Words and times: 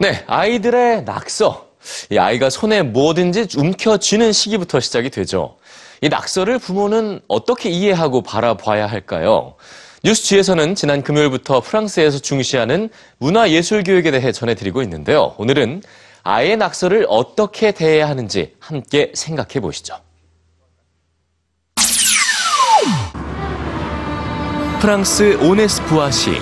네, 0.00 0.24
아이들의 0.26 1.04
낙서. 1.04 1.68
이 2.10 2.16
아이가 2.16 2.48
손에 2.48 2.82
뭐든지 2.82 3.48
움켜쥐는 3.54 4.32
시기부터 4.32 4.80
시작이 4.80 5.10
되죠. 5.10 5.58
이 6.00 6.08
낙서를 6.08 6.58
부모는 6.58 7.20
어떻게 7.28 7.68
이해하고 7.68 8.22
바라봐야 8.22 8.86
할까요? 8.86 9.56
뉴스 10.02 10.22
G에서는 10.24 10.74
지난 10.74 11.02
금요일부터 11.02 11.60
프랑스에서 11.60 12.18
중시하는 12.18 12.88
문화예술 13.18 13.84
교육에 13.84 14.10
대해 14.10 14.32
전해드리고 14.32 14.80
있는데요. 14.84 15.34
오늘은 15.36 15.82
아이의 16.22 16.56
낙서를 16.56 17.04
어떻게 17.06 17.70
대해야 17.72 18.08
하는지 18.08 18.54
함께 18.58 19.12
생각해 19.14 19.60
보시죠. 19.60 19.96
프랑스 24.80 25.38
오네스푸아시. 25.42 26.40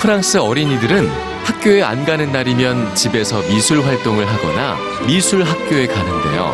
프랑스 0.00 0.38
어린이들은 0.38 1.27
학교에 1.48 1.82
안 1.82 2.04
가는 2.04 2.30
날이면 2.30 2.94
집에서 2.94 3.40
미술 3.48 3.82
활동을 3.82 4.28
하거나 4.28 4.76
미술 5.06 5.42
학교에 5.42 5.86
가는데요. 5.86 6.52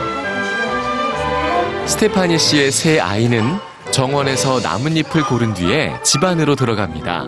스테파니 1.85 2.39
씨의 2.39 2.71
새 2.71 3.01
아이는 3.01 3.43
정원에서 3.91 4.61
나뭇잎을 4.61 5.25
고른 5.25 5.53
뒤에 5.53 5.93
집 6.05 6.23
안으로 6.23 6.55
들어갑니다. 6.55 7.27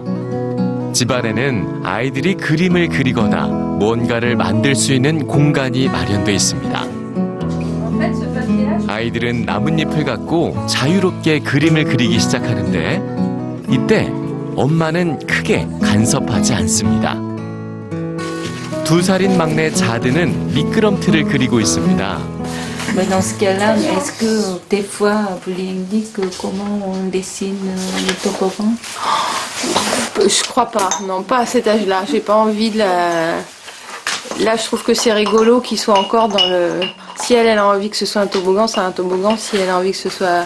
집 0.93 1.11
안에는 1.11 1.81
아이들이 1.85 2.35
그림을 2.37 2.89
그리거나 2.89 3.49
뭔가를 3.49 4.37
만들 4.37 4.77
수 4.77 4.93
있는 4.93 5.27
공간이 5.27 5.89
마련돼 5.89 6.35
있습니다. 6.35 6.85
아이들은 8.87 9.45
나뭇잎을 9.45 10.05
갖고 10.05 10.57
자유롭게 10.69 11.41
그림을 11.41 11.85
그리기 11.85 12.21
시작하는데 12.21 13.03
이때 13.71 14.09
엄마는 14.55 15.27
크게 15.27 15.67
간섭하지 15.83 16.55
않습니다. 16.55 17.26
두 18.86 19.02
살인 19.02 19.38
막내 19.38 19.72
자드는 19.72 20.54
미끄럼틀을 20.54 21.26
그리고 21.26 21.60
있습니다. 21.60 22.42
Mais 22.94 23.06
dans 23.08 23.22
ce 23.22 23.34
cas-là, 23.36 23.78
est-ce 23.78 24.12
que 24.20 24.60
des 24.70 24.84
fois 24.84 25.40
vous 25.46 25.54
lui 25.54 25.80
dites 25.90 26.12
que 26.12 26.24
comment 26.42 26.82
on 26.86 27.10
dessine 27.10 27.56
euh, 27.66 28.00
le 28.06 28.14
toboggan 28.22 28.74
Je 30.20 30.44
crois 30.44 30.66
pas, 30.66 30.90
non, 31.08 31.24
pas 31.24 31.40
à 31.40 31.46
cet 31.46 31.68
âge-là. 31.68 32.04
J'ai 32.12 32.20
pas 32.20 32.36
envie 32.36 32.70
de 32.70 32.80
la. 32.80 33.36
Là, 34.40 34.56
je 34.58 34.64
trouve 34.66 34.84
que 34.84 34.94
c'est 34.94 35.14
rigolo 35.14 35.62
qu'il 35.62 35.80
soit 35.80 35.98
encore 35.98 36.28
dans 36.28 36.46
le. 36.46 36.82
Si 37.22 37.34
elle, 37.34 37.48
elle 37.48 37.60
a 37.60 37.66
envie 37.66 37.90
que 37.90 37.96
ce 37.96 38.06
soit 38.06 38.24
un 38.24 38.28
toboggan, 38.28 38.68
c'est 38.68 38.80
un 38.80 38.92
toboggan. 38.92 39.38
Si 39.38 39.56
elle 39.56 39.70
a 39.70 39.78
envie 39.78 39.92
que 39.92 39.98
ce 39.98 40.10
soit 40.10 40.28
euh, 40.28 40.44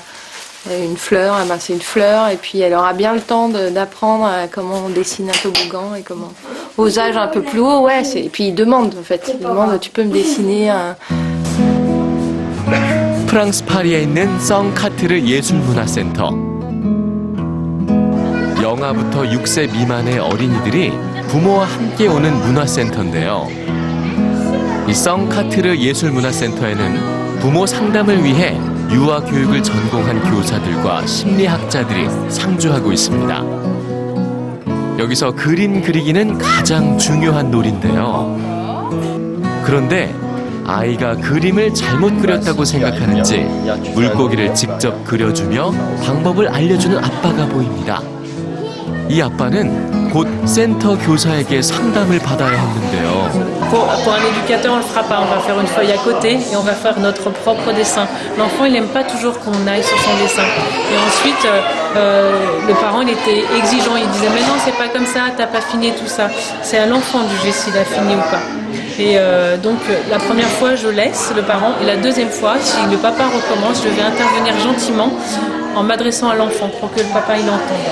une 0.69 0.97
fleur, 0.97 1.37
eh 1.45 1.49
ben, 1.49 1.57
c'est 1.59 1.73
une 1.73 1.81
fleur. 1.81 2.29
Et 2.29 2.37
puis 2.37 2.61
elle 2.61 2.75
aura 2.75 2.93
bien 2.93 3.15
le 3.15 3.21
temps 3.21 3.49
d'apprendre 3.49 4.27
euh, 4.29 4.47
comment 4.51 4.83
on 4.87 4.91
dessine 4.91 5.29
un 5.31 5.33
toboggan 5.43 5.95
et 5.99 6.03
comment. 6.03 6.33
Aux 6.77 6.99
âges 6.99 7.17
un 7.17 7.29
peu 7.29 7.43
plus 7.43 7.61
hauts, 7.61 7.81
ouais. 7.83 8.03
Et 8.17 8.29
puis 8.29 8.49
il 8.49 8.55
demande, 8.55 8.95
en 8.99 9.03
fait. 9.03 9.33
Il 9.35 9.41
demande, 9.47 9.79
tu 9.81 9.91
peux 9.91 10.05
me 10.05 10.13
dessiner 10.13 10.71
un. 10.71 10.97
프랑스 13.27 13.65
파리에 13.65 14.03
있는 14.03 14.41
성 14.41 14.75
카트르 14.75 15.21
예술문화센터. 15.21 16.31
영아부터 18.61 19.23
6세 19.23 19.73
미만의 19.73 20.19
어린이들이 20.19 20.93
부모와 21.29 21.65
함께 21.67 22.09
오는 22.09 22.35
문화센터인데요. 22.41 23.47
이 24.89 24.93
성 24.93 25.29
카트르 25.29 25.77
예술문화센터에는 25.77 27.39
부모 27.41 27.67
상담을 27.67 28.25
위해 28.25 28.59
유아 28.93 29.21
교육을 29.21 29.63
전공한 29.63 30.21
교사들과 30.21 31.07
심리학자들이 31.07 32.09
상주하고 32.29 32.93
있습니다. 32.93 33.45
여기서 34.99 35.31
그림 35.33 35.81
그리기는 35.81 36.37
가장 36.39 36.99
중요한 36.99 37.51
놀인데요. 37.51 38.37
그런데 39.65 40.15
아이가 40.67 41.15
그림을 41.17 41.73
잘못 41.73 42.21
그렸다고 42.21 42.65
생각하는지 42.65 43.39
물고기를 43.95 44.55
직접 44.55 45.05
그려주며 45.05 45.71
방법을 46.05 46.49
알려주는 46.49 46.99
아빠가 46.99 47.47
보입니다. 47.47 48.03
이 49.09 49.21
아빠는 49.21 50.11
곧 50.11 50.27
센터 50.47 50.99
교사에게 50.99 51.63
상담을 51.63 52.19
받아야 52.19 52.61
했는데요. 52.61 53.00
Pour, 53.71 53.87
un 54.13 54.37
éducateur, 54.37 54.75
on 54.75 54.79
le 54.79 54.83
fera 54.83 55.05
pas. 55.05 55.21
On 55.21 55.33
va 55.33 55.41
faire 55.41 55.59
une 55.61 55.67
feuille 55.67 55.93
à 55.93 55.99
côté 55.99 56.33
et 56.33 56.57
on 56.57 56.63
va 56.63 56.73
faire 56.73 56.99
notre 56.99 57.31
propre 57.31 57.73
dessin. 57.73 58.07
L'enfant, 58.37 58.65
il 58.65 58.73
n'aime 58.73 58.89
pas 58.89 59.05
toujours 59.05 59.39
qu'on 59.39 59.67
aille 59.67 59.85
sur 59.85 59.99
son 59.99 60.17
dessin. 60.21 60.43
Et 60.43 60.99
ensuite, 61.09 61.45
euh, 61.45 61.61
euh, 61.97 62.33
le 62.67 62.75
parent, 62.75 63.03
il 63.03 63.11
était 63.11 63.45
exigeant. 63.57 63.97
Il 63.97 64.09
disait, 64.09 64.29
mais 64.35 64.41
non, 64.41 64.55
c'est 64.65 64.77
pas 64.77 64.89
comme 64.89 65.07
ça, 65.07 65.21
t'as 65.37 65.47
pas 65.47 65.61
fini 65.61 65.93
tout 65.93 66.09
ça. 66.09 66.29
C'est 66.63 66.79
à 66.79 66.87
l'enfant 66.87 67.21
de 67.23 67.29
juger 67.29 67.53
s'il 67.53 67.77
a 67.77 67.85
fini 67.85 68.15
ou 68.15 68.31
pas. 68.31 68.43
Et 69.01 69.17
euh, 69.17 69.57
donc, 69.57 69.79
euh, 69.89 69.95
la 70.11 70.19
première 70.19 70.53
fois, 70.59 70.75
je 70.75 70.89
laisse 70.89 71.33
le 71.35 71.41
parent. 71.41 71.73
Et 71.81 71.87
la 71.87 71.97
deuxième 71.97 72.29
fois, 72.29 72.57
si 72.61 72.77
le 72.91 72.99
papa 72.99 73.25
recommence, 73.29 73.83
je 73.83 73.89
vais 73.89 74.03
intervenir 74.03 74.59
gentiment 74.59 75.11
en 75.75 75.83
m'adressant 75.83 76.29
à 76.29 76.35
l'enfant 76.35 76.69
pour 76.81 76.93
que 76.93 77.01
le 77.01 77.07
papa 77.07 77.39
il 77.39 77.49
entende. 77.49 77.89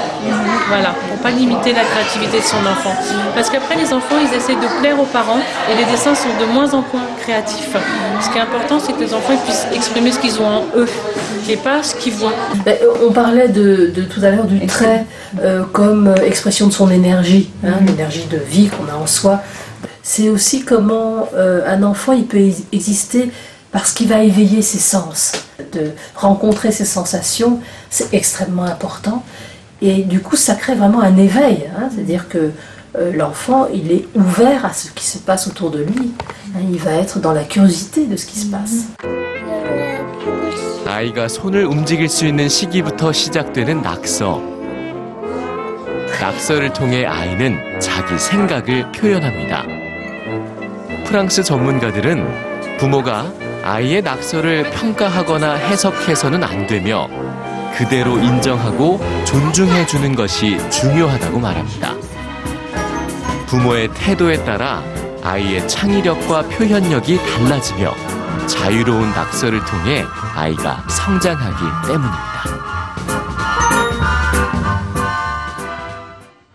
Voilà, 0.68 0.94
pour 1.08 1.16
pas 1.22 1.30
limiter 1.30 1.72
la 1.72 1.84
créativité 1.84 2.40
de 2.40 2.44
son 2.44 2.58
enfant. 2.58 2.94
Parce 3.34 3.48
qu'après 3.48 3.76
les 3.76 3.90
enfants, 3.94 4.16
ils 4.20 4.36
essaient 4.36 4.56
de 4.56 4.80
plaire 4.80 5.00
aux 5.00 5.06
parents 5.06 5.40
et 5.70 5.76
les 5.76 5.90
dessins 5.90 6.14
sont 6.14 6.28
de 6.38 6.44
moins 6.52 6.74
en 6.74 6.84
moins 6.92 7.06
créatifs. 7.22 7.74
Ce 8.20 8.28
qui 8.28 8.36
est 8.36 8.42
important, 8.42 8.78
c'est 8.78 8.92
que 8.92 9.00
les 9.00 9.14
enfants 9.14 9.36
puissent 9.44 9.66
exprimer 9.74 10.12
ce 10.12 10.18
qu'ils 10.18 10.38
ont 10.42 10.46
en 10.46 10.64
eux 10.76 10.88
et 11.48 11.56
pas 11.56 11.82
ce 11.82 11.94
qu'ils 11.94 12.12
voient. 12.12 12.34
Ben, 12.66 12.76
On 13.06 13.12
parlait 13.12 13.48
de, 13.48 13.90
de 13.94 14.02
tout 14.02 14.20
à 14.22 14.30
l'heure 14.30 14.44
du 14.44 14.66
trait 14.66 15.06
euh, 15.42 15.62
comme 15.72 16.08
euh, 16.08 16.26
expression 16.26 16.66
de 16.66 16.72
son 16.72 16.90
énergie, 16.90 17.48
hein, 17.64 17.78
l'énergie 17.86 18.26
de 18.30 18.38
vie 18.38 18.68
qu'on 18.68 18.92
a 18.92 18.96
en 18.96 19.06
soi. 19.06 19.40
C'est 20.07 20.29
aussi 20.29 20.63
comment 20.63 21.27
euh, 21.35 21.63
un 21.67 21.83
enfant 21.83 22.13
il 22.13 22.25
peut 22.25 22.37
ex- 22.39 22.63
exister 22.71 23.31
parce 23.71 23.91
qu'il 23.91 24.07
va 24.07 24.21
éveiller 24.23 24.61
ses 24.61 24.77
sens, 24.79 25.31
de 25.71 25.91
rencontrer 26.15 26.71
ses 26.71 26.85
sensations, 26.85 27.59
c'est 27.89 28.13
extrêmement 28.13 28.65
important. 28.65 29.23
Et 29.81 30.03
du 30.03 30.19
coup, 30.21 30.35
ça 30.35 30.53
crée 30.55 30.75
vraiment 30.75 31.01
un 31.01 31.17
éveil, 31.17 31.65
hein, 31.75 31.89
c'est-à-dire 31.93 32.29
que 32.29 32.51
euh, 32.95 33.11
l'enfant 33.13 33.67
il 33.73 33.91
est 33.91 34.05
ouvert 34.15 34.65
à 34.65 34.73
ce 34.73 34.91
qui 34.91 35.03
se 35.05 35.17
passe 35.17 35.47
autour 35.47 35.71
de 35.71 35.79
lui. 35.83 36.13
hein, 36.55 36.59
il 36.71 36.77
va 36.77 36.91
être 36.91 37.19
dans 37.19 37.33
la 37.33 37.43
curiosité 37.43 38.05
de 38.05 38.15
ce 38.15 38.25
qui 38.27 38.37
se 38.39 38.45
passe. 38.45 38.85
아이가 40.85 41.27
손을 41.27 41.65
움직일 41.65 42.07
수 42.07 42.25
있는 42.27 42.47
시기부터 42.47 43.11
시작되는 43.11 43.81
낙서. 43.81 44.39
낙서를 46.21 46.71
통해 46.73 47.05
아이는 47.05 47.57
자기 47.79 48.17
생각을 48.19 48.91
표현합니다. 48.91 49.65
프랑스 51.08 51.42
전문가들은 51.42 52.76
부모가 52.76 53.32
아이의 53.64 54.02
낙서를 54.02 54.68
평가하거나 54.70 55.54
해석해서는 55.54 56.44
안 56.44 56.66
되며 56.66 57.08
그대로 57.74 58.18
인정하고 58.18 59.00
존중해 59.24 59.86
주는 59.86 60.14
것이 60.14 60.58
중요하다고 60.68 61.40
말합니다. 61.40 61.94
부모의 63.46 63.88
태도에 63.94 64.44
따라 64.44 64.82
아이의 65.22 65.66
창의력과 65.66 66.42
표현력이 66.42 67.16
달라지며 67.16 67.94
자유로운 68.46 69.10
낙서를 69.12 69.64
통해 69.64 70.04
아이가 70.36 70.84
성장하기 70.90 71.86
때문입니다. 71.86 72.37